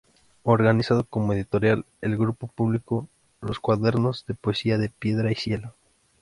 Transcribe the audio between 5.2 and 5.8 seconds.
y Cielo.